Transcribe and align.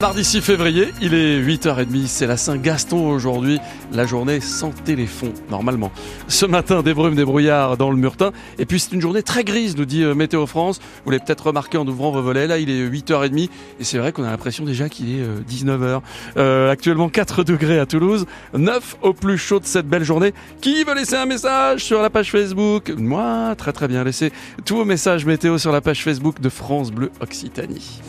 Mardi 0.00 0.22
6 0.22 0.42
février, 0.42 0.94
il 1.02 1.12
est 1.12 1.40
8h30, 1.42 2.06
c'est 2.06 2.28
la 2.28 2.36
Saint-Gaston 2.36 3.10
aujourd'hui, 3.10 3.58
la 3.92 4.06
journée 4.06 4.38
sans 4.38 4.70
téléphone, 4.70 5.32
normalement. 5.50 5.90
Ce 6.28 6.46
matin, 6.46 6.84
des 6.84 6.94
brumes, 6.94 7.16
des 7.16 7.24
brouillards 7.24 7.76
dans 7.76 7.90
le 7.90 7.96
Murtin, 7.96 8.30
et 8.60 8.64
puis 8.64 8.78
c'est 8.78 8.92
une 8.92 9.00
journée 9.00 9.24
très 9.24 9.42
grise, 9.42 9.76
nous 9.76 9.86
dit 9.86 10.04
euh, 10.04 10.14
Météo 10.14 10.46
France. 10.46 10.78
Vous 11.04 11.10
l'avez 11.10 11.24
peut-être 11.24 11.48
remarqué 11.48 11.78
en 11.78 11.88
ouvrant 11.88 12.12
vos 12.12 12.22
volets, 12.22 12.46
là 12.46 12.58
il 12.58 12.70
est 12.70 12.88
8h30, 12.88 13.50
et 13.80 13.82
c'est 13.82 13.98
vrai 13.98 14.12
qu'on 14.12 14.22
a 14.22 14.30
l'impression 14.30 14.64
déjà 14.64 14.88
qu'il 14.88 15.18
est 15.18 15.24
19h. 15.50 16.00
Euh, 16.36 16.70
actuellement 16.70 17.08
4 17.08 17.42
degrés 17.42 17.80
à 17.80 17.86
Toulouse, 17.86 18.26
9 18.56 18.98
au 19.02 19.12
plus 19.12 19.36
chaud 19.36 19.58
de 19.58 19.66
cette 19.66 19.88
belle 19.88 20.04
journée. 20.04 20.32
Qui 20.60 20.84
veut 20.84 20.94
laisser 20.94 21.16
un 21.16 21.26
message 21.26 21.82
sur 21.82 22.02
la 22.02 22.08
page 22.08 22.30
Facebook? 22.30 22.94
Moi, 22.96 23.52
très 23.58 23.72
très 23.72 23.88
bien, 23.88 24.04
laissez 24.04 24.30
tous 24.64 24.76
vos 24.76 24.84
messages 24.84 25.26
météo 25.26 25.58
sur 25.58 25.72
la 25.72 25.80
page 25.80 26.04
Facebook 26.04 26.40
de 26.40 26.50
France 26.50 26.92
Bleu 26.92 27.10
Occitanie. 27.20 28.00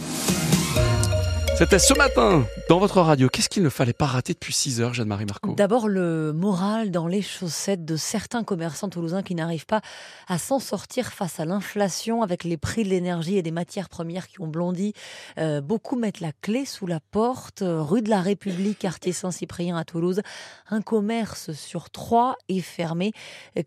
C'était 1.60 1.78
ce 1.78 1.94
matin 1.94 2.46
dans 2.70 2.80
votre 2.80 3.02
radio. 3.02 3.28
Qu'est-ce 3.28 3.50
qu'il 3.50 3.64
ne 3.64 3.70
fallait 3.70 3.92
pas 3.92 4.06
rater 4.06 4.32
depuis 4.32 4.54
6 4.54 4.80
heures, 4.80 4.94
Jeanne-Marie 4.94 5.26
Marco? 5.26 5.56
D'abord, 5.56 5.90
le 5.90 6.32
moral 6.32 6.90
dans 6.90 7.06
les 7.06 7.22
chaussettes 7.22 7.84
de 7.84 7.98
certains 7.98 8.46
commerçants 8.46 8.88
toulousains 8.88 9.24
qui 9.24 9.36
n'arrivent 9.36 9.66
pas 9.66 9.82
à 10.30 10.38
s'en 10.38 10.60
sortir 10.60 11.12
face 11.12 11.38
à 11.42 11.44
l'inflation 11.44 12.22
avec 12.22 12.46
les 12.46 12.56
prix 12.56 12.86
de 12.86 12.90
l'énergie 12.90 13.38
et 13.38 13.42
des 13.42 13.52
matières 13.52 13.90
premières 13.90 14.30
qui 14.30 14.40
ont 14.40 14.48
blondi. 14.48 14.94
Euh, 15.38 15.60
beaucoup 15.60 15.98
mettent 15.98 16.22
la 16.22 16.32
clé 16.32 16.64
sous 16.64 16.88
la 16.88 17.02
porte. 17.02 17.62
Rue 17.62 18.04
de 18.04 18.10
la 18.10 18.22
République, 18.22 18.80
quartier 18.80 19.12
Saint-Cyprien 19.12 19.76
à 19.76 19.84
Toulouse, 19.84 20.22
un 20.70 20.82
commerce 20.82 21.52
sur 21.52 21.90
trois 21.90 22.38
est 22.48 22.62
fermé. 22.62 23.12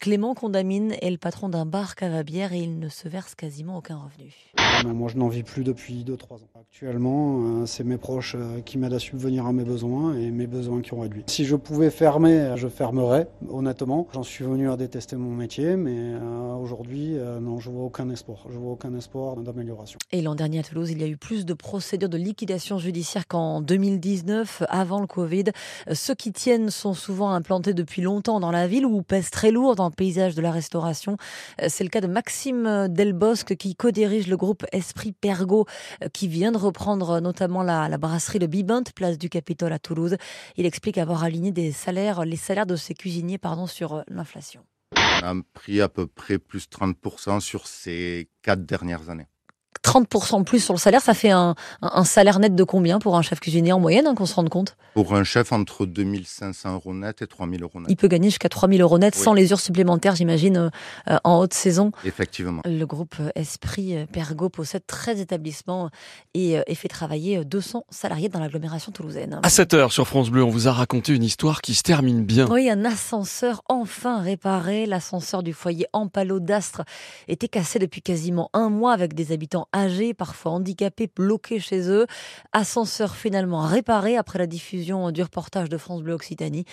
Clément 0.01 0.33
Condamine 0.33 0.95
est 1.03 1.11
le 1.11 1.19
patron 1.19 1.51
d'un 1.51 1.67
bar 1.67 1.95
cavabière 1.95 2.55
et 2.55 2.61
il 2.61 2.79
ne 2.79 2.89
se 2.89 3.06
verse 3.06 3.34
quasiment 3.34 3.77
aucun 3.77 3.98
revenu. 3.98 4.33
Moi, 4.87 5.11
je 5.12 5.19
n'en 5.19 5.29
vis 5.29 5.43
plus 5.43 5.62
depuis 5.62 6.05
2-3 6.05 6.37
ans. 6.37 6.48
Actuellement, 6.59 7.61
euh, 7.61 7.67
c'est 7.83 7.89
mes 7.89 7.99
proches 7.99 8.37
euh, 8.39 8.61
qui 8.61 8.79
m'aident 8.79 8.93
à 8.93 8.99
subvenir 9.01 9.45
à 9.45 9.53
mes 9.53 9.65
besoins 9.65 10.15
et 10.15 10.31
mes 10.31 10.47
besoins 10.47 10.83
qui 10.83 10.95
ont 10.95 11.01
réduit. 11.01 11.25
Si 11.27 11.45
je 11.45 11.57
pouvais 11.57 11.91
fermer, 11.91 12.53
je 12.55 12.69
fermerais, 12.69 13.27
honnêtement. 13.51 14.06
J'en 14.15 14.23
suis 14.23 14.45
venu 14.45 14.70
à 14.70 14.77
détester 14.77 15.17
mon 15.17 15.33
métier, 15.33 15.75
mais 15.75 15.97
euh, 15.97 16.55
aujourd'hui, 16.55 17.17
non, 17.41 17.59
je 17.59 17.71
vois 17.71 17.83
aucun 17.83 18.09
espoir. 18.11 18.47
Je 18.51 18.56
vois 18.56 18.73
aucun 18.73 18.95
espoir 18.95 19.37
d'amélioration. 19.37 19.98
Et 20.12 20.23
l'an 20.23 20.37
dernier 20.37 20.61
à 20.61 20.62
Toulouse, 20.62 20.93
il 20.93 21.01
y 21.01 21.05
a 21.05 21.09
eu 21.09 21.17
plus 21.17 21.45
de 21.45 21.55
procédures 21.55 22.09
de 22.09 22.17
liquidation 22.17 22.79
judiciaire 22.79 23.27
qu'en 23.27 23.61
2019, 23.61 24.62
avant 24.69 25.01
le 25.01 25.09
Covid. 25.09 25.47
Ceux 25.93 26.15
qui 26.15 26.33
tiennent 26.33 26.71
sont 26.71 26.95
souvent 26.95 27.33
implantés 27.33 27.75
depuis 27.75 28.03
longtemps 28.03 28.39
dans 28.39 28.53
la 28.53 28.69
ville 28.69 28.87
ou 28.87 29.03
pèsent 29.03 29.31
très 29.31 29.51
lourd 29.51 29.75
dans 29.75 29.87
le 29.87 29.95
paysage 29.95 30.37
de 30.37 30.43
la 30.43 30.53
restauration. 30.53 31.17
C'est 31.67 31.83
le 31.83 31.91
cas 31.91 32.01
de 32.01 32.06
Maxime 32.06 32.87
Delbosque 32.89 33.56
qui 33.56 33.75
co-dirige 33.75 34.28
le 34.28 34.37
groupe 34.37 34.65
Esprit 34.71 35.12
Pergo 35.12 35.67
qui 36.12 36.28
vient 36.28 36.53
de 36.53 36.59
reprendre 36.59 37.21
notamment 37.21 37.65
la, 37.65 37.72
brasserie 37.98 38.39
de 38.39 38.47
Bibent, 38.47 38.92
place 38.95 39.19
du 39.19 39.28
Capitole 39.28 39.73
à 39.73 39.78
Toulouse. 39.78 40.17
Il 40.56 40.67
explique 40.67 40.98
avoir 40.98 41.25
aligné 41.25 41.53
les 42.25 42.37
salaires 42.37 42.67
de 42.67 42.77
ses 42.77 42.95
cuisiniers 42.95 43.39
sur 43.67 43.95
euh, 43.95 44.03
l'inflation. 44.09 44.65
On 44.97 45.27
a 45.27 45.34
pris 45.55 45.81
à 45.81 45.89
peu 45.89 46.06
près 46.06 46.39
plus 46.39 46.69
30% 46.69 47.41
sur 47.41 47.67
ces 47.67 48.28
quatre 48.43 48.65
dernières 48.65 49.09
années. 49.11 49.27
30% 49.84 50.44
plus 50.44 50.61
sur 50.61 50.75
le 50.75 50.78
salaire, 50.78 51.00
ça 51.00 51.14
fait 51.14 51.30
un, 51.30 51.55
salaire 52.05 52.38
net 52.38 52.55
de 52.55 52.64
combien 52.64 52.98
pour 52.98 53.16
un 53.16 53.22
chef 53.22 53.41
cuisinier 53.41 53.72
en 53.72 53.80
moyenne, 53.80 54.06
hein, 54.06 54.14
qu'on 54.14 54.27
se 54.27 54.34
rende 54.34 54.48
compte? 54.48 54.77
Pour 54.94 55.14
un 55.14 55.25
chef, 55.25 55.52
entre 55.52 55.86
2500 55.86 56.75
euros 56.75 56.94
net 56.94 57.22
et 57.22 57.27
3000 57.27 57.62
euros 57.62 57.80
net. 57.80 57.86
Il 57.88 57.97
peut 57.97 58.08
gagner 58.08 58.28
jusqu'à 58.28 58.48
3000 58.48 58.80
euros 58.80 58.98
net 58.98 59.14
sans 59.14 59.34
les 59.34 59.53
heures 59.53 59.60
supplémentaires, 59.60 60.14
j'imagine, 60.14 60.70
euh, 61.08 61.19
en 61.25 61.38
haute 61.41 61.55
saison. 61.55 61.92
Effectivement. 62.05 62.62
Le 62.64 62.84
groupe 62.84 63.16
Esprit 63.34 63.97
euh, 63.97 64.06
Pergo 64.06 64.48
possède 64.48 64.83
13 64.86 65.20
établissements 65.20 65.91
et, 66.34 66.58
euh, 66.58 66.62
et 66.66 66.75
fait 66.75 66.88
travailler 66.88 67.44
200 67.44 67.84
salariés 67.91 68.28
dans 68.28 68.41
l'agglomération 68.41 68.92
toulousaine. 68.92 69.41
À 69.42 69.48
7 69.48 69.75
heures 69.75 69.92
sur 69.92 70.06
France 70.06 70.30
Bleu, 70.30 70.44
on 70.44 70.50
vous 70.50 70.69
a 70.69 70.72
raconté 70.72 71.14
une 71.14 71.25
histoire 71.25 71.62
qui 71.62 71.75
se 71.75 71.83
termine 71.83 72.25
bien. 72.25 72.47
Oui, 72.50 72.70
un 72.70 72.84
ascenseur 72.84 73.62
enfin 73.69 74.20
réparé. 74.20 74.86
L'ascenseur 74.86 75.42
du 75.42 75.53
foyer 75.53 75.86
Empalo 75.92 76.41
d'Astre 76.41 76.82
était 77.28 77.48
cassé 77.48 77.78
depuis 77.78 78.03
quasiment 78.03 78.50
un 78.53 78.69
mois 78.69 78.92
avec 78.92 79.15
des 79.15 79.32
habitants 79.32 79.69
âgés, 79.75 80.15
parfois 80.15 80.53
handicapés, 80.53 81.09
bloqués 81.15 81.60
chez 81.60 81.91
eux. 81.91 82.06
Ascenseur 82.53 83.15
finalement 83.15 83.60
réparé 83.60 84.16
après 84.16 84.38
la 84.38 84.47
diffusion 84.47 85.10
du 85.10 85.22
reportage 85.22 85.69
de 85.69 85.77
France 85.77 86.03
Bleu 86.03 86.15
Occitanie. 86.15 86.65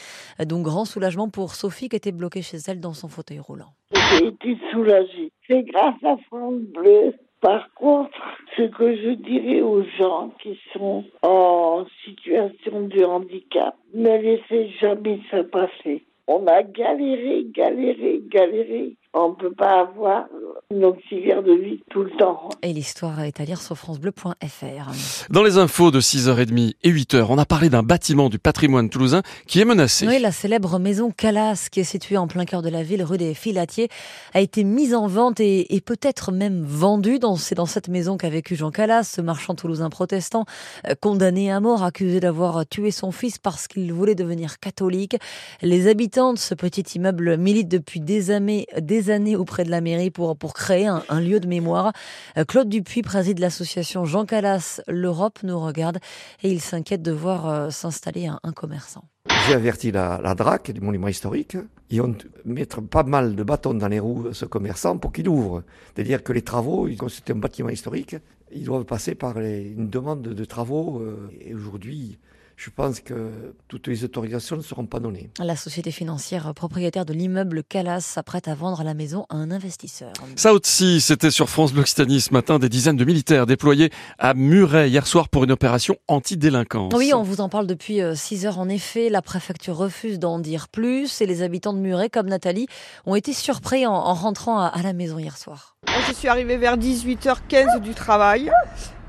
Donc 0.46 0.64
grand 0.64 0.86
soulagement 0.86 1.30
pour 1.30 1.56
Sophie 1.56 1.90
qui 1.90 1.96
était 1.96 2.12
bloquée 2.12 2.42
chez 2.42 2.58
elle 2.68 2.80
dans 2.80 2.94
son 2.94 3.08
fauteuil 3.08 3.40
roulant. 3.40 3.74
J'ai 3.94 4.28
été 4.28 4.58
soulagée. 4.72 5.32
C'est 5.48 5.64
grâce 5.64 6.04
à 6.04 6.18
France 6.28 6.62
Bleu. 6.74 7.14
Par 7.42 7.74
contre, 7.74 8.12
ce 8.58 8.64
que 8.64 8.96
je 8.98 9.12
dirais 9.12 9.62
aux 9.62 9.84
gens 9.98 10.34
qui 10.44 10.60
sont 10.74 11.06
en 11.22 11.86
situation 12.04 12.81
de 12.81 13.04
handicap, 13.06 13.76
ne 13.94 14.18
laissez 14.18 14.72
jamais 14.81 15.22
ça 15.31 15.44
passer. 15.46 16.04
On 16.28 16.46
a 16.48 16.64
galéré, 16.64 17.46
galéré, 17.50 18.22
galéré. 18.28 18.98
On 19.16 19.30
ne 19.30 19.34
peut 19.34 19.52
pas 19.52 19.81
avoir 19.81 20.25
une 20.70 20.86
auxiliaire 20.86 21.42
de 21.42 21.53
vie 21.53 21.81
tout 21.90 22.03
le 22.03 22.12
temps. 22.12 22.47
Et 22.62 22.72
l'histoire 22.74 23.20
est 23.22 23.40
à 23.40 23.44
lire 23.44 23.59
sur 23.59 23.75
francebleu.fr. 23.75 25.31
Dans 25.31 25.42
les 25.42 25.58
infos 25.58 25.90
de 25.90 26.00
6h30 26.00 26.75
et 26.84 26.92
8h, 26.92 27.25
on 27.28 27.40
a 27.40 27.46
parlé 27.46 27.72
d'un 27.72 27.81
bâtiment 27.81 28.30
du 28.30 28.38
patrimoine 28.38 28.88
toulousain 28.88 29.24
qui 29.48 29.59
est 29.62 29.66
menacé. 29.66 30.08
Oui, 30.08 30.19
la 30.19 30.31
célèbre 30.31 30.78
maison 30.78 31.09
Calas, 31.09 31.69
qui 31.72 31.80
est 31.80 31.86
située 31.86 32.18
en 32.18 32.28
plein 32.28 32.46
cœur 32.46 32.62
de 32.62 32.69
la 32.69 32.84
ville, 32.84 33.02
rue 33.03 33.18
des 33.18 33.34
Filatiers, 33.34 33.90
a 34.36 34.42
été 34.42 34.64
mise 34.64 34.94
en 34.94 35.08
vente 35.08 35.40
et, 35.40 35.81
peut-être 35.84 36.31
même 36.31 36.64
vendue. 36.64 37.18
C'est 37.38 37.56
dans 37.56 37.66
cette 37.66 37.88
maison 37.88 38.16
qu'a 38.16 38.30
vécu 38.30 38.56
Jean 38.56 38.69
Calas, 38.69 39.06
ce 39.06 39.22
marchand 39.22 39.56
toulousain 39.56 39.90
protestant, 39.90 40.46
euh, 40.88 40.94
condamné 40.94 41.52
à 41.52 41.59
mort, 41.59 41.81
accusé 41.81 42.19
d'avoir 42.19 42.68
tué 42.68 42.92
son 42.92 43.12
fils 43.12 43.40
parce 43.40 43.68
qu'il 43.68 43.92
voulait 43.92 44.14
devenir 44.14 44.59
catholique. 44.59 45.18
Les 45.64 45.88
habitants 45.88 46.34
de 46.34 46.38
ce 46.38 46.53
petit 46.53 46.84
immeuble 46.94 47.38
militent 47.38 47.69
depuis 47.69 48.02
des 48.02 48.30
années, 48.30 48.68
des 48.80 48.99
années 49.08 49.36
auprès 49.36 49.64
de 49.64 49.72
la 49.72 49.82
mairie 49.82 50.12
pour, 50.12 50.38
pour 50.38 50.54
créer 50.54 50.88
un, 50.88 51.20
lieu 51.22 51.40
de 51.40 51.48
mémoire. 51.48 51.94
Euh, 52.38 52.44
Claude 52.44 52.68
Dupuis 52.68 53.02
préside 53.02 53.40
l'association 53.40 54.06
Jean 54.06 54.26
Calas 54.26 54.82
L'Europe 54.88 55.40
nous 55.44 55.60
regarde 55.60 56.00
et 56.44 56.52
il 56.52 56.60
s'inquiète 56.60 57.02
de 57.02 57.12
voir 57.12 57.50
euh, 57.50 57.70
s'installer 57.70 58.28
un, 58.28 58.52
commerçant. 58.52 59.06
J'ai 59.48 59.54
averti 59.54 59.92
la, 59.92 60.36
DRAC 60.36 60.72
du 60.72 60.82
monument 60.82 61.08
historique. 61.08 61.56
Ils 61.90 62.02
vont 62.02 62.16
mettre 62.46 62.82
pas 62.82 63.04
mal 63.04 63.36
de 63.36 63.44
bâtons 63.44 63.74
dans 63.74 63.88
les 63.88 64.00
roues 64.00 64.34
ce 64.34 64.46
commerçant 64.46 64.98
pour 64.98 65.14
qu'il 65.14 65.30
ouvre. 65.30 65.64
C'est-à-dire 65.94 66.24
que 66.24 66.34
les 66.34 66.42
travaux, 66.42 66.88
c'est 67.08 67.31
un 67.31 67.36
bâtiment 67.36 67.70
historique, 67.70 68.16
ils 68.52 68.64
doivent 68.64 68.86
passer 68.86 69.16
par 69.16 69.40
une 69.40 69.90
demande 69.90 70.22
de 70.22 70.46
travaux. 70.46 71.00
Euh, 71.00 71.30
et 71.40 71.54
aujourd'hui, 71.54 72.18
je 72.59 72.70
pense 72.70 73.00
que 73.00 73.53
toutes 73.70 73.88
les 73.88 74.03
autorisations 74.03 74.58
ne 74.58 74.62
seront 74.62 74.86
pas 74.86 75.00
données. 75.00 75.30
La 75.40 75.56
société 75.56 75.92
financière 75.92 76.53
propriétaire 76.53 77.06
de 77.06 77.14
l'immeuble 77.14 77.64
Calas 77.64 78.02
s'apprête 78.02 78.50
à 78.50 78.53
vendre 78.53 78.84
la 78.84 78.94
maison 78.94 79.25
à 79.30 79.38
un 79.38 79.50
investisseur. 79.50 80.12
Ça 80.36 80.52
aussi, 80.52 81.00
c'était 81.00 81.31
sur 81.31 81.50
France 81.50 81.72
Bleu 81.72 81.84
Occitanie 81.84 82.19
ce 82.19 82.34
matin, 82.34 82.59
des 82.59 82.68
dizaines 82.68 82.98
de 82.98 83.06
militaires 83.06 83.46
déployés 83.46 83.92
à 84.18 84.34
Muret 84.34 84.90
hier 84.90 85.08
soir 85.08 85.30
pour 85.30 85.46
une 85.46 85.53
opération 85.53 85.96
anti-délinquance. 86.09 86.92
Oui, 86.98 87.14
on 87.14 87.24
vous 87.24 87.40
en 87.40 87.48
parle 87.48 87.66
depuis 87.66 88.02
6 88.14 88.44
euh, 88.44 88.50
heures 88.50 88.59
en 88.59 88.68
effet. 88.68 89.08
La 89.09 89.22
préfecture 89.22 89.78
refuse 89.78 90.19
d'en 90.19 90.38
dire 90.38 90.68
plus 90.68 91.22
et 91.22 91.25
les 91.25 91.44
habitants 91.44 91.72
de 91.72 91.80
Muret, 91.80 92.09
comme 92.09 92.28
Nathalie, 92.28 92.68
ont 93.06 93.16
été 93.16 93.31
surpris 93.31 93.88
en, 93.88 94.14
rentrant 94.14 94.59
à, 94.59 94.81
la 94.84 94.92
maison 94.92 95.18
hier 95.18 95.38
soir. 95.38 95.78
Je 96.08 96.14
suis 96.14 96.28
arrivée 96.28 96.58
vers 96.58 96.78
18h15 96.78 97.80
du 97.82 97.94
travail. 97.94 98.52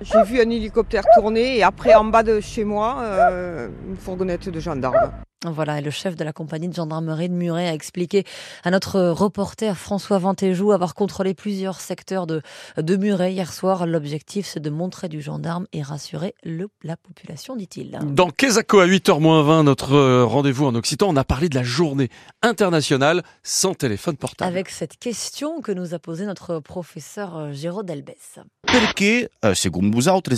J'ai 0.00 0.22
vu 0.24 0.40
un 0.40 0.48
hélicoptère 0.48 1.04
tourner 1.14 1.58
et 1.58 1.62
après 1.62 1.94
en 1.94 2.04
bas 2.04 2.22
de 2.22 2.40
chez 2.40 2.64
moi, 2.64 2.98
euh, 3.02 3.68
une 3.88 3.96
fourgonnette 3.96 4.48
de 4.48 4.60
gendarmes. 4.60 5.10
Voilà, 5.46 5.78
et 5.78 5.82
le 5.82 5.90
chef 5.90 6.16
de 6.16 6.24
la 6.24 6.32
compagnie 6.32 6.68
de 6.68 6.74
gendarmerie 6.74 7.28
de 7.28 7.34
Muret 7.34 7.68
a 7.68 7.72
expliqué 7.72 8.24
à 8.62 8.70
notre 8.70 9.00
reporter 9.00 9.76
François 9.76 10.18
Vantéjou 10.18 10.72
avoir 10.72 10.94
contrôlé 10.94 11.32
plusieurs 11.34 11.80
secteurs 11.80 12.26
de, 12.26 12.42
de 12.76 12.96
Muret 12.96 13.32
hier 13.32 13.52
soir. 13.52 13.86
L'objectif, 13.86 14.46
c'est 14.46 14.60
de 14.60 14.70
montrer 14.70 15.08
du 15.08 15.22
gendarme 15.22 15.66
et 15.72 15.82
rassurer 15.82 16.34
le, 16.42 16.68
la 16.82 16.96
population, 16.96 17.56
dit-il. 17.56 17.98
Dans 18.02 18.30
Quesaco 18.30 18.80
à 18.80 18.86
8h20, 18.86 19.62
notre 19.62 19.94
euh, 19.94 20.24
rendez-vous 20.26 20.66
en 20.66 20.74
Occitan, 20.74 21.08
on 21.08 21.16
a 21.16 21.24
parlé 21.24 21.48
de 21.48 21.54
la 21.54 21.62
journée 21.62 22.10
internationale 22.42 23.22
sans 23.42 23.74
téléphone 23.74 24.16
portable. 24.16 24.46
Avec 24.48 24.68
cette 24.68 24.98
question 24.98 25.62
que 25.62 25.72
nous 25.72 25.94
a 25.94 25.98
posée 25.98 26.26
notre 26.26 26.60
professeur 26.60 27.36
euh, 27.36 27.52
Géraud 27.52 27.82
Delbès. 27.82 28.40
Perché, 28.66 29.28
euh, 29.44 29.54
secondo 29.54 29.90
vous 29.90 30.08
autres, 30.08 30.30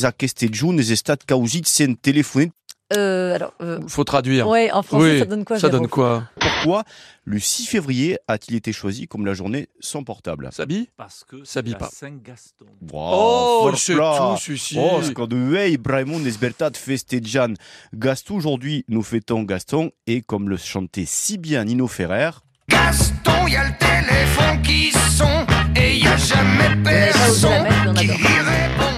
causata 1.26 1.68
sen 1.68 1.96
telefono 1.96 2.52
euh, 2.96 3.34
alors, 3.34 3.54
euh, 3.60 3.80
Faut 3.88 4.04
traduire. 4.04 4.48
Ouais, 4.48 4.70
en 4.72 4.82
français, 4.82 5.20
ça 5.20 5.24
donne 5.24 5.44
quoi 5.44 5.58
Ça 5.58 5.68
donne 5.68 5.88
quoi 5.88 6.24
Pourquoi 6.38 6.84
le 7.24 7.38
6 7.38 7.66
février 7.66 8.18
a-t-il 8.28 8.56
été 8.56 8.72
choisi 8.72 9.06
comme 9.06 9.26
la 9.26 9.34
journée 9.34 9.68
sans 9.80 10.02
portable? 10.04 10.48
Sabi? 10.52 10.88
Parce 10.96 11.24
que 11.24 11.44
Sabi 11.44 11.74
pas. 11.74 11.88
Saint-Gaston. 11.92 12.66
oh, 12.92 13.70
c'est 13.76 13.94
tout, 13.94 14.36
celui-ci. 14.38 14.78
Oh, 14.78 15.00
quand 15.14 15.32
hey, 15.54 15.76
Braimon 15.76 16.18
Nesbertat 16.20 16.72
festejan. 16.74 17.54
Gaston, 17.94 18.36
aujourd'hui, 18.36 18.84
nous 18.88 19.02
fêtons 19.02 19.42
Gaston, 19.42 19.90
et 20.06 20.22
comme 20.22 20.48
le 20.48 20.56
chantait 20.56 21.04
si 21.06 21.38
bien 21.38 21.64
Nino 21.64 21.86
Ferrer. 21.86 22.30
Gaston, 22.68 23.46
y 23.48 23.56
a 23.56 23.64
le 23.64 23.76
téléphone 23.78 24.62
qui 24.62 24.90
sonne, 24.90 25.46
et 25.76 25.98
y 25.98 26.06
a 26.06 26.16
jamais 26.16 26.82
personne 26.82 27.94
qui 27.94 28.08
répond. 28.08 28.91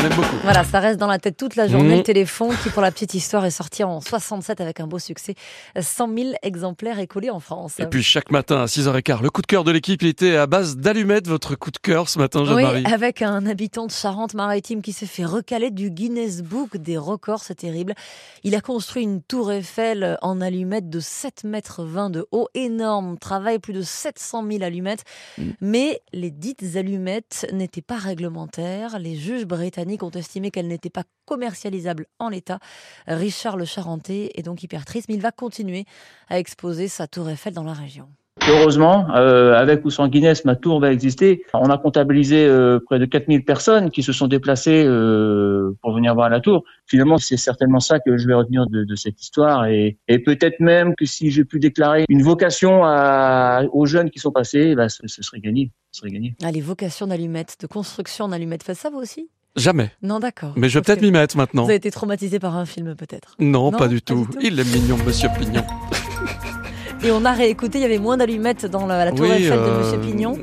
On 0.00 0.04
aime 0.04 0.14
beaucoup. 0.14 0.36
Voilà, 0.44 0.64
ça 0.64 0.80
reste 0.80 0.98
dans 0.98 1.06
la 1.06 1.18
tête 1.18 1.36
toute 1.36 1.56
la 1.56 1.68
journée. 1.68 1.96
Mmh. 1.96 1.98
Le 1.98 2.02
téléphone, 2.02 2.56
qui 2.62 2.70
pour 2.70 2.80
la 2.80 2.90
petite 2.90 3.12
histoire 3.12 3.44
est 3.44 3.50
sorti 3.50 3.84
en 3.84 4.00
67 4.00 4.62
avec 4.62 4.80
un 4.80 4.86
beau 4.86 4.98
succès. 4.98 5.34
100 5.78 6.14
000 6.16 6.28
exemplaires 6.42 6.98
écoulés 6.98 7.28
en 7.28 7.40
France. 7.40 7.78
Et 7.80 7.86
puis 7.86 8.02
chaque 8.02 8.30
matin 8.30 8.62
à 8.62 8.64
6h15, 8.64 9.22
le 9.22 9.28
coup 9.28 9.42
de 9.42 9.46
cœur 9.46 9.62
de 9.62 9.70
l'équipe 9.70 10.00
il 10.00 10.08
était 10.08 10.36
à 10.36 10.46
base 10.46 10.78
d'allumettes. 10.78 11.28
Votre 11.28 11.54
coup 11.54 11.70
de 11.70 11.76
cœur 11.76 12.08
ce 12.08 12.18
matin, 12.18 12.40
Oui, 12.40 12.46
Jeanne-Marie 12.46 12.84
avec 12.86 13.20
un 13.20 13.44
habitant 13.44 13.86
de 13.86 13.90
Charente-Maritime 13.90 14.80
qui 14.80 14.92
s'est 14.92 15.04
fait 15.04 15.26
recaler 15.26 15.70
du 15.70 15.90
Guinness 15.90 16.40
Book 16.40 16.78
des 16.78 16.96
records, 16.96 17.42
c'est 17.42 17.56
terrible. 17.56 17.94
Il 18.42 18.54
a 18.54 18.62
construit 18.62 19.02
une 19.02 19.20
tour 19.20 19.52
Eiffel 19.52 20.16
en 20.22 20.40
allumettes 20.40 20.88
de 20.88 21.00
7 21.00 21.44
mètres 21.44 21.84
20 21.84 22.08
de 22.08 22.26
haut, 22.32 22.48
énorme 22.54 23.18
travail, 23.18 23.58
plus 23.58 23.74
de 23.74 23.82
700 23.82 24.46
000 24.50 24.62
allumettes. 24.62 25.04
Mm. 25.36 25.42
Mais 25.60 26.00
les 26.14 26.30
dites 26.30 26.64
allumettes 26.76 27.46
n'étaient 27.52 27.82
pas 27.82 27.98
réglementaires. 27.98 28.98
Les 28.98 29.16
juges 29.16 29.44
britanniques 29.44 29.89
ont 30.02 30.10
estimé 30.10 30.50
qu'elles 30.50 30.68
n'étaient 30.68 30.90
pas 30.90 31.04
commercialisables 31.24 32.06
en 32.18 32.28
l'état. 32.28 32.58
Richard 33.06 33.56
le 33.56 33.64
Charentais 33.64 34.30
est 34.34 34.42
donc 34.42 34.62
hyper 34.62 34.84
triste, 34.84 35.08
mais 35.08 35.14
il 35.14 35.20
va 35.20 35.32
continuer 35.32 35.84
à 36.28 36.38
exposer 36.38 36.88
sa 36.88 37.06
tour 37.06 37.28
Eiffel 37.28 37.54
dans 37.54 37.64
la 37.64 37.72
région. 37.72 38.08
Heureusement, 38.48 39.06
euh, 39.14 39.54
avec 39.54 39.84
ou 39.84 39.90
sans 39.90 40.08
Guinness, 40.08 40.44
ma 40.44 40.56
tour 40.56 40.80
va 40.80 40.92
exister. 40.92 41.44
On 41.52 41.68
a 41.68 41.78
comptabilisé 41.78 42.46
euh, 42.46 42.80
près 42.84 42.98
de 42.98 43.04
4000 43.04 43.44
personnes 43.44 43.90
qui 43.90 44.02
se 44.02 44.12
sont 44.12 44.28
déplacées 44.28 44.84
euh, 44.86 45.76
pour 45.82 45.92
venir 45.92 46.14
voir 46.14 46.30
la 46.30 46.40
tour. 46.40 46.64
Finalement, 46.86 47.18
c'est 47.18 47.36
certainement 47.36 47.80
ça 47.80 48.00
que 48.00 48.16
je 48.16 48.26
vais 48.26 48.34
retenir 48.34 48.66
de, 48.66 48.84
de 48.84 48.94
cette 48.94 49.20
histoire. 49.20 49.66
Et, 49.66 49.98
et 50.08 50.18
peut-être 50.18 50.60
même 50.60 50.94
que 50.96 51.04
si 51.04 51.30
j'ai 51.30 51.44
pu 51.44 51.58
déclarer 51.58 52.04
une 52.08 52.22
vocation 52.22 52.82
à, 52.84 53.62
aux 53.72 53.86
jeunes 53.86 54.10
qui 54.10 54.18
sont 54.18 54.32
passés, 54.32 54.74
bah, 54.74 54.88
ce, 54.88 55.06
ce 55.06 55.22
serait 55.22 55.40
gagné. 55.40 55.70
Ce 55.92 56.00
serait 56.00 56.10
gagné. 56.10 56.34
Ah, 56.42 56.50
les 56.50 56.60
vocations 56.60 57.06
d'allumettes, 57.06 57.56
de 57.60 57.66
construction 57.66 58.24
en 58.24 58.32
allumettes, 58.32 58.62
faites 58.62 58.78
ça 58.78 58.90
vous 58.90 58.98
aussi? 58.98 59.28
Jamais. 59.56 59.90
Non, 60.02 60.20
d'accord. 60.20 60.52
Mais 60.56 60.68
je 60.68 60.78
vais 60.78 60.82
peut-être 60.82 61.02
m'y 61.02 61.10
mettre 61.10 61.36
maintenant. 61.36 61.62
Vous 61.64 61.68
avez 61.70 61.76
été 61.76 61.90
traumatisé 61.90 62.38
par 62.38 62.56
un 62.56 62.66
film 62.66 62.94
peut-être. 62.94 63.34
Non, 63.38 63.70
Non, 63.70 63.78
pas 63.78 63.88
du 63.88 64.00
pas 64.00 64.14
tout. 64.14 64.26
du 64.26 64.32
tout. 64.32 64.38
Il 64.42 64.58
est 64.60 64.64
mignon, 64.64 64.96
Monsieur 65.04 65.28
Pignon. 65.38 65.64
Et 67.02 67.10
on 67.12 67.24
a 67.24 67.32
réécouté, 67.32 67.78
il 67.78 67.82
y 67.82 67.84
avait 67.86 67.98
moins 67.98 68.18
d'allumettes 68.18 68.66
dans 68.66 68.86
la, 68.86 69.06
la 69.06 69.10
tour 69.12 69.20
Oui, 69.22 69.30
Eiffel 69.32 69.58
de 69.58 69.64
euh, 69.64 69.78
Monsieur 69.82 69.98
Pignon. 70.00 70.36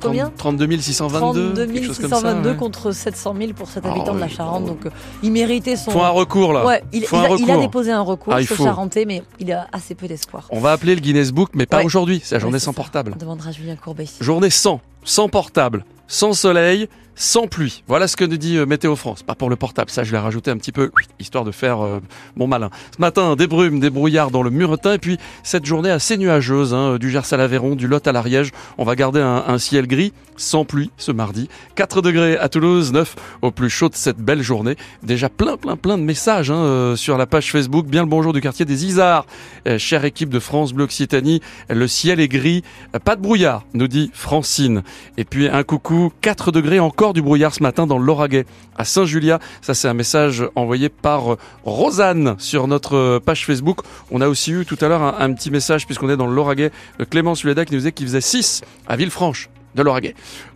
Combien 0.00 0.32
32 0.36 0.78
622 0.78 1.52
32 1.54 1.66
quelque 1.72 1.86
chose 1.86 1.98
comme 1.98 2.08
ça, 2.10 2.16
622 2.16 2.50
ouais. 2.50 2.56
contre 2.56 2.92
700 2.92 3.34
000 3.38 3.52
pour 3.52 3.68
cet 3.68 3.84
Ah 3.84 3.90
habitant 3.90 4.14
de 4.14 4.20
la 4.20 4.28
Charente. 4.28 4.62
oh. 4.64 4.68
Donc 4.68 4.86
euh, 4.86 4.90
il 5.22 5.32
méritait 5.32 5.76
son. 5.76 5.90
Faut 5.90 6.00
un 6.02 6.08
recours 6.10 6.52
là. 6.52 6.64
Ouais, 6.64 6.82
il, 6.92 7.04
a, 7.04 7.08
il 7.10 7.14
a 7.16 7.28
recours. 7.28 7.60
déposé 7.60 7.90
un 7.92 8.00
recours, 8.00 8.32
Ah, 8.32 8.40
il 8.40 8.46
faut. 8.46 8.62
Charentais, 8.64 9.04
mais 9.06 9.22
il 9.38 9.52
a 9.52 9.66
assez 9.72 9.94
peu 9.94 10.06
d'espoir. 10.08 10.46
On 10.50 10.60
va 10.60 10.72
appeler 10.72 10.94
le 10.94 11.00
Guinness 11.02 11.30
Book, 11.32 11.50
mais 11.54 11.66
pas 11.66 11.78
Ouais. 11.78 11.84
aujourd'hui. 11.84 12.20
C'est 12.24 12.36
la 12.36 12.38
journée 12.38 12.58
sans 12.60 12.72
ça. 12.72 12.76
portable. 12.76 13.12
On 13.14 13.18
demandera 13.18 13.50
à 13.50 13.52
Julien 13.52 13.76
Courbet. 13.76 14.06
Journée 14.20 14.50
sans, 14.50 14.80
sans 15.04 15.28
portable, 15.28 15.84
sans 16.06 16.32
soleil, 16.32 16.88
sans 17.18 17.48
pluie. 17.48 17.82
Voilà 17.88 18.06
ce 18.06 18.16
que 18.16 18.24
nous 18.24 18.36
dit 18.36 18.56
euh, 18.56 18.64
Météo 18.64 18.94
France. 18.94 19.24
Pas 19.24 19.34
pour 19.34 19.50
le 19.50 19.56
portable, 19.56 19.90
ça 19.90 20.04
je 20.04 20.12
l'ai 20.12 20.18
rajouté 20.18 20.52
un 20.52 20.56
petit 20.56 20.72
peu, 20.72 20.90
histoire 21.18 21.44
de 21.44 21.50
faire 21.50 21.84
euh, 21.84 22.00
mon 22.36 22.46
malin. 22.46 22.70
Ce 22.94 23.00
matin, 23.00 23.34
des 23.34 23.48
brumes, 23.48 23.80
des 23.80 23.90
brouillards 23.90 24.30
dans 24.30 24.42
le 24.42 24.50
Muretin, 24.50 24.94
et 24.94 24.98
puis 24.98 25.18
cette 25.42 25.66
journée 25.66 25.90
assez 25.90 26.16
nuageuse, 26.16 26.72
hein, 26.72 26.96
du 26.96 27.10
Gers 27.10 27.32
à 27.32 27.36
l'Aveyron, 27.36 27.74
du 27.74 27.88
Lot 27.88 28.06
à 28.06 28.12
l'Ariège. 28.12 28.52
On 28.78 28.84
va 28.84 28.94
garder 28.94 29.20
un, 29.20 29.58
ciel 29.58 29.88
gris, 29.88 30.12
sans 30.36 30.64
pluie 30.64 30.92
ce 30.96 31.10
mardi. 31.10 31.48
4 31.74 32.00
degrés 32.02 32.36
à 32.38 32.48
Toulouse, 32.48 32.92
9 32.92 33.16
au 33.42 33.50
plus 33.50 33.70
chaud 33.70 33.88
de 33.88 33.96
cette 33.96 34.18
belle 34.18 34.42
journée. 34.42 34.76
Déjà 35.02 35.28
plein, 35.28 35.56
plein, 35.56 35.76
plein 35.76 35.98
de 35.98 36.04
messages 36.04 36.52
hein, 36.52 36.56
euh, 36.56 36.96
sur 36.96 37.18
la 37.18 37.26
page 37.26 37.50
Facebook. 37.50 37.86
Bien 37.86 38.02
le 38.02 38.08
bonjour 38.08 38.32
du 38.32 38.40
quartier 38.40 38.64
des 38.64 38.86
Isards. 38.86 39.26
Euh, 39.66 39.78
chère 39.78 40.04
équipe 40.04 40.28
de 40.28 40.38
France 40.38 40.72
Bleu 40.72 40.84
Occitanie, 40.84 41.40
le 41.68 41.88
ciel 41.88 42.20
est 42.20 42.28
gris, 42.28 42.62
pas 43.04 43.16
de 43.16 43.20
brouillard, 43.20 43.64
nous 43.74 43.88
dit 43.88 44.10
Francine. 44.14 44.82
Et 45.16 45.24
puis 45.24 45.48
un 45.48 45.64
coucou, 45.64 46.12
4 46.20 46.52
degrés 46.52 46.78
encore 46.78 47.07
du 47.12 47.22
brouillard 47.22 47.54
ce 47.54 47.62
matin 47.62 47.86
dans 47.86 47.98
Lauragais, 47.98 48.46
à 48.76 48.84
Saint-Julia. 48.84 49.38
Ça 49.62 49.74
c'est 49.74 49.88
un 49.88 49.94
message 49.94 50.44
envoyé 50.54 50.88
par 50.88 51.32
euh, 51.32 51.38
Rosanne 51.64 52.36
sur 52.38 52.66
notre 52.68 52.96
euh, 52.96 53.20
page 53.20 53.46
Facebook. 53.46 53.80
On 54.10 54.20
a 54.20 54.28
aussi 54.28 54.52
eu 54.52 54.64
tout 54.64 54.78
à 54.80 54.88
l'heure 54.88 55.20
un, 55.20 55.32
petit 55.32 55.50
message 55.50 55.86
puisqu'on 55.86 56.10
est 56.10 56.16
dans 56.16 56.26
Lauragais, 56.26 56.70
de 56.98 57.04
Clément 57.04 57.34
Suleda 57.34 57.64
qui 57.64 57.72
nous 57.72 57.78
disait 57.78 57.92
qu'il 57.92 58.06
faisait 58.06 58.20
6 58.20 58.62
à 58.86 58.96
Villefranche 58.96 59.48
de. 59.74 59.84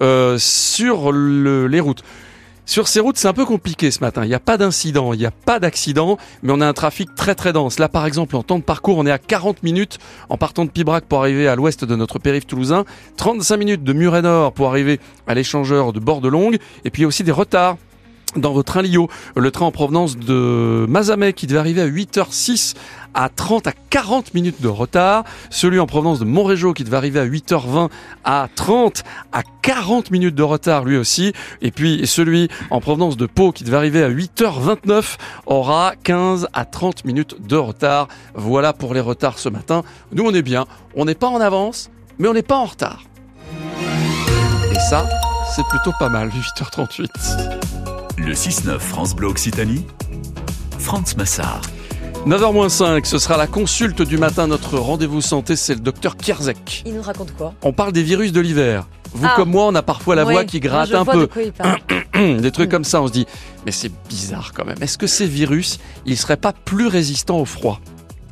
Euh, 0.03 0.37
sur 0.39 1.13
le- 1.13 1.67
les 1.67 1.81
routes. 1.81 2.03
Sur 2.65 2.87
ces 2.87 3.01
routes, 3.01 3.17
c'est 3.17 3.27
un 3.27 3.33
peu 3.33 3.45
compliqué 3.45 3.91
ce 3.91 4.01
matin. 4.01 4.25
Il 4.25 4.29
n'y 4.29 4.35
a 4.35 4.41
pas 4.41 4.57
d'incident, 4.57 5.13
il 5.13 5.19
n'y 5.19 5.27
a 5.27 5.33
pas 5.33 5.59
d'accident, 5.59 6.17
mais 6.43 6.53
on 6.53 6.61
a 6.61 6.67
un 6.67 6.73
trafic 6.73 7.13
très 7.17 7.35
très 7.35 7.53
dense. 7.53 7.81
Là, 7.81 7.89
par 7.89 8.07
exemple, 8.07 8.37
en 8.37 8.45
temps 8.45 8.59
de 8.59 8.65
parcours, 8.65 8.99
on 8.99 9.07
est 9.07 9.11
à 9.11 9.19
40 9.19 9.65
minutes 9.65 9.99
en 10.29 10.37
partant 10.37 10.65
de 10.65 10.71
Pibrac 10.71 11.05
pour 11.05 11.21
arriver 11.21 11.49
à 11.49 11.57
l'ouest 11.57 11.85
de 11.85 11.97
notre 11.97 12.21
périph' 12.21 12.47
toulousain, 12.47 12.85
35 13.17 13.57
minutes 13.57 13.85
de 13.85 13.93
Muret 13.93 14.23
Nord 14.23 14.53
pour 14.53 14.69
arriver 14.69 15.01
à 15.27 15.35
l'échangeur 15.35 15.93
de 15.93 15.99
Bordelongue, 15.99 16.59
et 16.85 16.91
puis 16.91 17.01
il 17.01 17.03
y 17.03 17.05
a 17.05 17.09
aussi 17.09 17.25
des 17.25 17.33
retards 17.33 17.79
dans 18.37 18.53
votre 18.53 18.73
train 18.73 18.83
Lio, 18.83 19.09
le 19.37 19.51
train 19.51 19.67
en 19.67 19.71
provenance 19.71 20.17
de 20.17 20.87
Mazamet 20.89 21.33
qui 21.33 21.47
devait 21.47 21.59
arriver 21.59 21.83
à 21.83 21.89
8h06 21.89 22.75
à 23.15 23.29
30 23.29 23.67
à 23.67 23.73
40 23.91 24.33
minutes 24.35 24.63
de 24.63 24.69
retard, 24.69 25.25
celui 25.51 25.79
en 25.79 25.87
provenance 25.87 26.19
de 26.19 26.25
Montrégeau 26.25 26.73
qui 26.73 26.85
devait 26.85 26.97
arriver 26.97 27.21
à 27.21 27.27
8h20 27.27 27.91
à 28.25 28.49
30 28.55 29.03
à 29.33 29.43
40 29.63 30.11
minutes 30.11 30.35
de 30.35 30.43
retard 30.43 30.85
lui 30.85 30.97
aussi, 30.97 31.33
et 31.61 31.71
puis 31.71 32.07
celui 32.07 32.49
en 32.71 32.81
provenance 32.81 33.17
de 33.17 33.27
Pau 33.27 33.53
qui 33.53 33.65
devait 33.65 33.77
arriver 33.77 34.03
à 34.03 34.11
8h29 34.11 35.19
aura 35.47 35.93
15 36.03 36.49
à 36.53 36.65
30 36.65 37.05
minutes 37.05 37.47
de 37.47 37.57
retard. 37.57 38.09
Voilà 38.35 38.73
pour 38.73 38.95
les 38.95 39.01
retards 39.01 39.39
ce 39.39 39.49
matin. 39.49 39.83
Nous 40.13 40.25
on 40.25 40.33
est 40.33 40.43
bien, 40.43 40.67
on 40.97 41.05
n'est 41.05 41.15
pas 41.15 41.29
en 41.29 41.41
avance, 41.41 41.91
mais 42.19 42.29
on 42.29 42.35
n'est 42.35 42.43
pas 42.43 42.57
en 42.57 42.65
retard. 42.65 43.05
Et 44.71 44.79
ça, 44.79 45.07
c'est 45.55 45.67
plutôt 45.67 45.93
pas 45.99 46.09
mal, 46.09 46.31
8h38. 46.31 47.62
Le 48.25 48.33
6-9 48.35 48.79
France 48.79 49.15
Bleu 49.15 49.29
Occitanie, 49.29 49.85
Franz 50.79 51.15
Massard. 51.17 51.63
9h05, 52.27 53.05
ce 53.05 53.19
sera 53.19 53.37
la 53.37 53.47
consulte 53.47 54.03
du 54.03 54.17
matin. 54.17 54.47
Notre 54.47 54.79
rendez-vous 54.79 55.21
santé, 55.21 55.57
c'est 55.57 55.75
le 55.75 55.81
docteur 55.81 56.17
Kierzek. 56.17 56.83
Il 56.87 56.95
nous 56.95 57.03
raconte 57.03 57.35
quoi? 57.37 57.55
On 57.63 57.73
parle 57.73 57.93
des 57.93 58.03
virus 58.03 58.33
de 58.33 58.41
l'hiver. 58.41 58.87
Vous 59.13 59.27
Ah. 59.27 59.35
comme 59.37 59.51
moi, 59.51 59.67
on 59.67 59.75
a 59.75 59.83
parfois 59.83 60.15
la 60.15 60.25
Oui, 60.25 60.33
voix 60.35 60.45
qui 60.45 60.61
gratte 60.61 60.91
je 60.91 60.95
un 60.97 61.03
vois 61.03 61.15
peu. 61.15 61.21
de 61.21 61.27
quoi 61.27 61.43
il 61.43 61.53
parle. 61.53 61.79
des 62.41 62.51
trucs 62.53 62.71
comme 62.71 62.85
ça, 62.85 63.03
on 63.03 63.09
se 63.09 63.13
dit, 63.13 63.27
mais 63.67 63.73
c'est 63.73 63.91
bizarre 64.09 64.53
quand 64.55 64.65
même. 64.65 64.77
Est-ce 64.81 64.97
que 64.99 65.07
ces 65.09 65.27
virus, 65.27 65.79
ils 66.07 66.17
seraient 66.17 66.37
pas 66.37 66.53
plus 66.53 66.87
résistants 66.87 67.39
au 67.41 67.45
froid? 67.45 67.81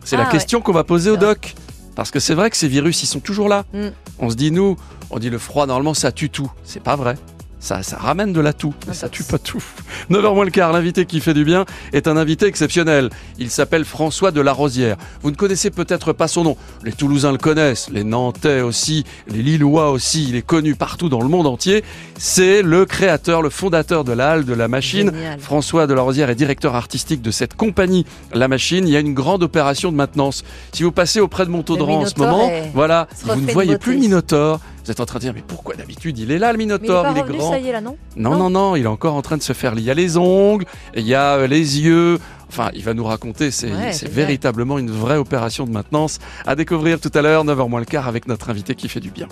C'est 0.05 0.17
la 0.17 0.27
Ah, 0.29 0.31
question 0.31 0.61
qu'on 0.61 0.73
va 0.73 0.85
poser 0.85 1.11
au 1.11 1.17
doc. 1.17 1.55
Parce 1.97 2.11
que 2.13 2.21
c'est 2.21 2.35
vrai 2.35 2.49
que 2.49 2.57
ces 2.57 2.69
virus, 2.69 3.03
ils 3.03 3.07
sont 3.07 3.21
toujours 3.21 3.49
là. 3.49 3.65
Mm. 3.75 3.89
On 4.21 4.31
se 4.31 4.37
dit, 4.37 4.53
nous, 4.53 4.77
on 5.11 5.19
dit 5.19 5.29
le 5.29 5.39
froid, 5.39 5.67
normalement, 5.67 5.93
ça 5.93 6.13
tue 6.13 6.31
tout. 6.31 6.51
C'est 6.65 6.83
pas 6.83 6.97
vrai. 6.97 7.17
Ça, 7.63 7.83
ça 7.83 7.99
ramène 7.99 8.33
de 8.33 8.41
la 8.41 8.55
toux, 8.55 8.73
mais 8.89 8.95
ça 8.95 9.11
tue 9.11 9.23
pas 9.23 9.39
tout. 9.39 9.63
9h 10.11 10.35
moins 10.35 10.47
le 10.47 10.51
quart, 10.51 10.73
l'invité 10.73 11.05
qui 11.05 11.21
fait 11.21 11.35
du 11.35 11.45
bien 11.45 11.67
est 11.93 12.09
un 12.09 12.17
invité 12.17 12.47
exceptionnel. 12.47 13.11
Il 13.39 13.51
s'appelle 13.51 13.85
François 13.85 14.31
de 14.31 14.41
la 14.41 14.53
Rosière. 14.53 14.97
Vous 15.23 15.31
ne 15.31 15.37
connaissez 15.37 15.71
peut-être 15.71 16.15
pas 16.15 16.27
son 16.27 16.43
nom. 16.43 16.57
Les 16.85 16.93
Toulousains 16.93 17.33
le 17.33 17.39
connaissent, 17.39 17.91
les 17.91 18.03
Nantais 18.03 18.63
aussi, 18.63 19.05
les 19.29 19.43
Lillois 19.43 19.91
aussi. 19.91 20.27
Il 20.27 20.37
est 20.37 20.43
connu 20.47 20.75
partout 20.75 21.11
dans 21.11 21.21
le 21.21 21.29
monde 21.29 21.47
entier. 21.47 21.85
C'est 22.19 22.63
le 22.63 22.87
créateur, 22.87 23.43
le 23.43 23.51
fondateur 23.51 24.05
de 24.05 24.13
la 24.13 24.31
Halle 24.31 24.47
de 24.47 24.55
la 24.55 24.67
Machine. 24.67 25.11
Génial. 25.15 25.39
François 25.39 25.87
de 25.87 25.93
la 25.93 26.01
Rosière 26.01 26.31
est 26.31 26.35
directeur 26.37 26.75
artistique 26.75 27.21
de 27.21 27.31
cette 27.31 27.55
compagnie, 27.55 28.07
La 28.33 28.49
Machine. 28.49 28.89
Il 28.89 28.93
y 28.93 28.97
a 28.97 29.01
une 29.01 29.13
grande 29.15 29.43
opération 29.43 29.93
de 29.93 29.97
maintenance. 29.97 30.45
Si 30.73 30.83
vous 30.83 30.93
passez 30.93 31.21
auprès 31.21 31.45
de 31.45 31.51
Montaudan 31.51 31.87
en 31.91 32.07
ce 32.07 32.15
moment, 32.19 32.49
est- 32.49 32.71
voilà, 32.73 33.07
vous 33.25 33.41
ne 33.41 33.53
voyez 33.53 33.77
plus 33.77 33.93
le 33.95 34.01
Minotaure. 34.01 34.61
Vous 34.91 34.93
êtes 34.95 34.99
en 35.01 35.07
train 35.07 35.21
de 35.21 35.23
dire, 35.25 35.33
mais 35.33 35.45
pourquoi 35.47 35.77
d'habitude 35.77 36.19
il 36.19 36.33
est 36.33 36.39
là 36.41 36.51
le 36.51 36.59
Mais 36.59 36.65
il 36.65 36.71
est 36.73 36.79
Minotaure 36.81 37.05
pas 37.05 37.11
Il 37.13 37.19
est 37.19 37.21
revenu, 37.21 37.39
grand. 37.39 37.53
ça 37.53 37.59
y 37.61 37.69
est 37.69 37.73
là, 37.73 37.81
non? 37.81 37.97
Non, 38.17 38.37
non, 38.37 38.51
non, 38.51 38.75
il 38.75 38.83
est 38.83 38.89
encore 38.89 39.15
en 39.15 39.23
train 39.23 39.37
de 39.37 39.43
se 39.43 39.53
faire. 39.53 39.73
Il 39.77 39.85
y 39.85 39.91
a 39.91 39.95
les 39.95 40.17
ongles, 40.17 40.65
il 40.97 41.07
y 41.07 41.15
a 41.15 41.37
euh, 41.37 41.47
les 41.47 41.79
yeux. 41.79 42.19
Enfin, 42.49 42.71
il 42.75 42.83
va 42.83 42.93
nous 42.93 43.05
raconter, 43.05 43.53
c'est 43.53 43.71
Ouais, 43.71 43.93
véritablement 44.11 44.81
une 44.81 44.91
vraie 44.91 45.17
opération 45.17 45.65
de 45.65 45.71
maintenance 45.71 46.19
à 46.45 46.57
découvrir 46.57 46.99
tout 46.99 47.13
à 47.15 47.23
l'heure, 47.23 47.45
9h 47.45 47.69
moins 47.69 47.79
le 47.79 47.87
quart, 47.87 48.09
avec 48.09 48.27
notre 48.27 48.51
invité 48.51 48.75
qui 48.75 48.89
fait 48.89 48.99
du 48.99 49.13
bien. 49.13 49.29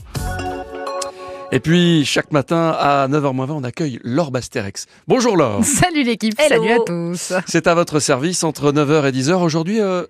Et 1.50 1.58
puis, 1.58 2.04
chaque 2.04 2.30
matin, 2.30 2.76
à 2.78 3.08
9h 3.08 3.34
moins 3.34 3.46
20, 3.46 3.54
on 3.54 3.64
accueille 3.64 3.98
Laure 4.04 4.30
Basterex. 4.30 4.86
Bonjour 5.08 5.36
Laure 5.36 5.64
Salut 5.64 6.04
l'équipe, 6.04 6.34
salut 6.40 6.70
à 6.70 6.76
tous. 6.86 7.32
C'est 7.48 7.66
à 7.66 7.74
votre 7.74 7.98
service 7.98 8.44
entre 8.44 8.70
9h 8.70 9.08
et 9.08 9.10
10h. 9.10 9.32
Aujourd'hui, 9.42 9.80
euh, 9.80 10.04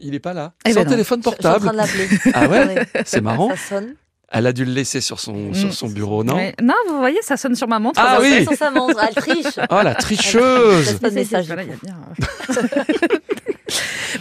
il 0.00 0.16
est 0.16 0.18
pas 0.18 0.32
là. 0.34 0.54
Eh 0.66 0.72
sans 0.72 0.80
ben 0.82 0.88
téléphone 0.88 1.22
Je- 1.24 1.30
Je 1.30 1.36
suis 1.36 1.46
en 1.46 1.52
portable. 1.52 1.64
train 1.64 1.72
de 1.72 1.76
l'appeler. 1.76 2.08
Ah 2.34 2.48
ouais. 2.48 2.86
C'est 3.04 3.20
marrant. 3.20 3.50
Ça 3.50 3.56
sonne. 3.76 3.94
Elle 4.30 4.46
a 4.46 4.52
dû 4.52 4.64
le 4.66 4.72
laisser 4.72 5.00
sur 5.00 5.18
son, 5.20 5.54
sur 5.54 5.68
Mm. 5.68 5.72
son 5.72 5.88
bureau, 5.88 6.22
non. 6.22 6.36
Non, 6.62 6.74
vous 6.88 6.98
voyez, 6.98 7.18
ça 7.22 7.36
sonne 7.38 7.54
sur 7.54 7.66
ma 7.66 7.78
montre. 7.78 7.98
Ah 8.02 8.16
Ça 8.16 8.20
oui. 8.20 8.28
sonne 8.44 8.48
sur 8.48 8.56
sa 8.56 8.70
montre. 8.70 9.00
Elle 9.08 9.14
triche. 9.14 9.58
Oh 9.70 9.80
la 9.82 9.94
tricheuse 9.94 10.86
Laisse 10.86 10.98
pas 10.98 11.08
de 11.10 11.14
message. 11.14 11.46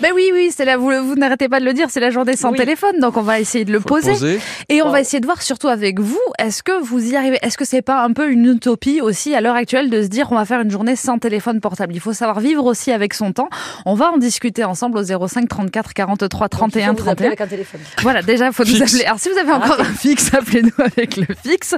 Ben 0.01 0.11
oui, 0.13 0.29
oui, 0.31 0.51
c'est 0.55 0.63
là, 0.65 0.77
vous, 0.77 0.91
vous 1.03 1.15
n'arrêtez 1.15 1.49
pas 1.49 1.59
de 1.59 1.65
le 1.65 1.73
dire, 1.73 1.87
c'est 1.89 1.99
la 1.99 2.11
journée 2.11 2.35
sans 2.35 2.51
Oui. 2.51 2.57
téléphone, 2.57 2.99
donc 2.99 3.17
on 3.17 3.21
va 3.23 3.39
essayer 3.39 3.65
de 3.65 3.71
le 3.71 3.79
poser. 3.79 4.39
Et 4.69 4.81
on 4.83 4.89
va 4.89 5.01
essayer 5.01 5.19
de 5.19 5.25
voir 5.25 5.41
surtout 5.41 5.67
avec 5.69 5.99
vous, 5.99 6.19
est-ce 6.37 6.61
que 6.61 6.79
vous 6.83 7.03
y 7.11 7.15
arrivez 7.15 7.39
Est-ce 7.41 7.57
que 7.57 7.65
c'est 7.65 7.81
pas 7.81 8.03
un 8.03 8.13
peu 8.13 8.29
une 8.29 8.45
utopie 8.45 9.01
aussi 9.01 9.33
à 9.33 9.41
l'heure 9.41 9.55
actuelle 9.55 9.89
de 9.89 10.03
se 10.03 10.07
dire 10.07 10.27
on 10.31 10.35
va 10.35 10.45
faire 10.45 10.61
une 10.61 10.69
journée 10.69 10.95
sans 10.95 11.17
téléphone 11.17 11.61
portable? 11.61 11.95
Il 11.95 11.99
faut 11.99 12.13
savoir 12.13 12.39
vivre 12.39 12.63
aussi 12.65 12.91
avec 12.91 13.15
son 13.15 13.31
temps. 13.33 13.49
On 13.87 13.95
va 13.95 14.11
en 14.11 14.17
discuter 14.17 14.63
ensemble 14.63 14.99
au 14.99 15.27
05 15.27 15.47
34 15.49 15.93
43 15.93 16.49
31 16.49 16.87
Donc, 16.89 16.97
il 16.97 16.97
faut 16.99 17.03
vous 17.05 17.09
appeler 17.09 17.15
31. 17.15 17.27
avec 17.29 17.41
un 17.41 17.47
téléphone. 17.47 17.81
Voilà, 18.03 18.21
déjà, 18.21 18.51
faut 18.51 18.63
nous 18.65 18.81
appeler. 18.81 19.03
Alors, 19.05 19.19
si 19.19 19.29
vous 19.29 19.37
avez 19.39 19.51
encore 19.51 19.79
un 19.79 19.83
fixe, 19.85 20.31
appelez-nous 20.33 20.69
avec 20.77 21.17
le 21.17 21.25
fixe. 21.43 21.73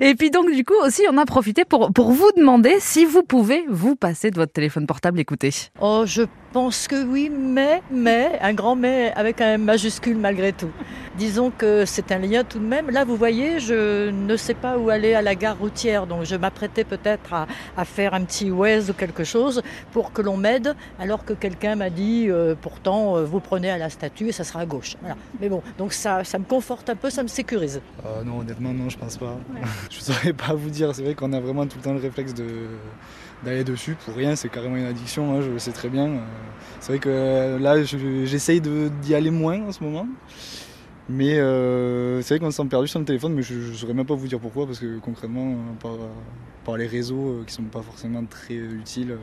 Et 0.00 0.14
puis, 0.16 0.30
donc, 0.32 0.50
du 0.50 0.64
coup, 0.64 0.74
aussi, 0.84 1.02
on 1.10 1.16
a 1.18 1.24
profité 1.24 1.64
pour, 1.64 1.92
pour 1.92 2.10
vous 2.10 2.30
demander 2.36 2.76
si 2.80 3.04
vous 3.04 3.22
pouvez 3.22 3.64
vous 3.68 3.94
passer 3.94 4.30
de 4.32 4.36
votre 4.36 4.52
téléphone 4.52 4.86
portable. 4.86 5.20
Écoutez. 5.20 5.50
Oh, 5.80 6.02
je 6.06 6.22
pense 6.52 6.88
que 6.88 7.04
oui, 7.04 7.30
mais, 7.30 7.59
mais, 7.90 8.38
un 8.40 8.52
grand 8.54 8.76
mais 8.76 9.12
avec 9.14 9.40
un 9.40 9.58
majuscule 9.58 10.16
malgré 10.16 10.52
tout. 10.52 10.70
Disons 11.18 11.50
que 11.50 11.84
c'est 11.84 12.12
un 12.12 12.18
lien 12.18 12.44
tout 12.44 12.60
de 12.60 12.64
même. 12.64 12.88
Là, 12.90 13.04
vous 13.04 13.16
voyez, 13.16 13.58
je 13.58 14.10
ne 14.10 14.36
sais 14.36 14.54
pas 14.54 14.78
où 14.78 14.90
aller 14.90 15.12
à 15.14 15.22
la 15.22 15.34
gare 15.34 15.58
routière, 15.58 16.06
donc 16.06 16.24
je 16.24 16.36
m'apprêtais 16.36 16.84
peut-être 16.84 17.34
à, 17.34 17.46
à 17.76 17.84
faire 17.84 18.14
un 18.14 18.22
petit 18.22 18.50
Waze 18.50 18.90
ou 18.90 18.92
quelque 18.94 19.24
chose 19.24 19.60
pour 19.92 20.12
que 20.12 20.22
l'on 20.22 20.36
m'aide, 20.36 20.74
alors 21.00 21.24
que 21.24 21.32
quelqu'un 21.32 21.74
m'a 21.74 21.90
dit, 21.90 22.26
euh, 22.30 22.54
pourtant, 22.60 23.16
euh, 23.16 23.24
vous 23.24 23.40
prenez 23.40 23.70
à 23.70 23.76
la 23.76 23.90
statue 23.90 24.28
et 24.28 24.32
ça 24.32 24.44
sera 24.44 24.60
à 24.60 24.66
gauche. 24.66 24.96
Voilà. 25.00 25.16
Mais 25.40 25.48
bon, 25.48 25.62
donc 25.78 25.92
ça, 25.92 26.22
ça 26.22 26.38
me 26.38 26.44
conforte 26.44 26.88
un 26.88 26.96
peu, 26.96 27.10
ça 27.10 27.22
me 27.24 27.28
sécurise. 27.28 27.80
Euh, 28.06 28.22
non, 28.22 28.38
honnêtement, 28.38 28.72
non, 28.72 28.88
je 28.88 28.96
pense 28.96 29.16
pas. 29.16 29.36
je 29.90 29.98
saurais 29.98 30.32
pas 30.32 30.54
vous 30.54 30.70
dire. 30.70 30.94
C'est 30.94 31.02
vrai 31.02 31.14
qu'on 31.14 31.32
a 31.32 31.40
vraiment 31.40 31.66
tout 31.66 31.76
le 31.78 31.82
temps 31.82 31.92
le 31.92 32.00
réflexe 32.00 32.34
de 32.34 32.44
d'aller 33.42 33.64
dessus 33.64 33.96
pour 34.04 34.14
rien. 34.14 34.36
C'est 34.36 34.50
carrément 34.50 34.76
une 34.76 34.84
addiction. 34.84 35.32
hein, 35.34 35.40
je 35.40 35.50
le 35.50 35.58
sais 35.58 35.72
très 35.72 35.88
bien. 35.88 36.10
C'est 36.78 36.92
vrai 36.92 36.98
que 36.98 37.56
là, 37.58 37.82
je- 37.82 38.24
j'essaye 38.26 38.60
d'y 38.60 39.14
aller 39.14 39.30
moins 39.30 39.60
en 39.66 39.72
ce 39.72 39.82
moment. 39.82 40.06
Mais 41.12 41.40
euh, 41.40 42.22
c'est 42.22 42.34
vrai 42.34 42.38
qu'on 42.38 42.52
s'est 42.52 42.64
perdu 42.66 42.86
sur 42.86 43.00
le 43.00 43.04
téléphone, 43.04 43.34
mais 43.34 43.42
je 43.42 43.54
ne 43.54 43.72
saurais 43.72 43.94
même 43.94 44.06
pas 44.06 44.14
vous 44.14 44.28
dire 44.28 44.38
pourquoi, 44.38 44.64
parce 44.64 44.78
que 44.78 45.00
concrètement, 45.00 45.54
euh, 45.54 45.72
par, 45.80 45.92
par 46.64 46.76
les 46.76 46.86
réseaux 46.86 47.40
euh, 47.40 47.44
qui 47.44 47.52
sont 47.52 47.64
pas 47.64 47.82
forcément 47.82 48.24
très 48.24 48.54
euh, 48.54 48.78
utiles, 48.78 49.10
euh, 49.10 49.16